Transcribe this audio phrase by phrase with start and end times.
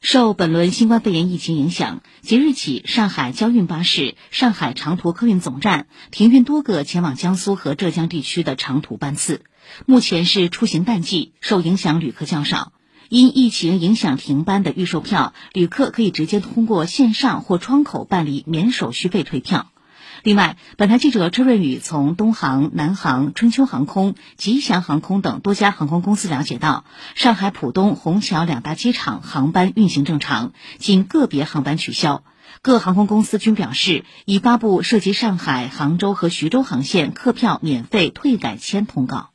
[0.00, 9.42] 受本轮新冠肺炎疫情影响，即日起，上海交运巴士、上海长途客运总站停运多个前往江苏和浙江地区的长途班次。
[9.84, 12.72] 目前是出行淡季，受影响旅客较少。
[13.10, 19.70] 因疫情影响停班的预售票，旅客可以直接通过线上或窗口办理免手续费退票。
[20.22, 32.22] 另外，本台记者车瑞宇从东航、南航、春秋航空、吉祥航空等多家航空公司了解到，上海浦东、虹桥两大机场航班运行正常，仅个别航班取消。
[32.62, 39.30] 各航空公司均表示，已发布涉及上海、杭州和徐州航线客票免费退改签通告。